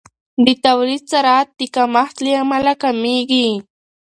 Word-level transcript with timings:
د 0.45 0.47
تولید 0.65 1.03
سرعت 1.11 1.47
د 1.59 1.61
کمښت 1.75 2.15
له 2.25 2.31
امله 2.41 2.71
کمیږي. 2.83 3.49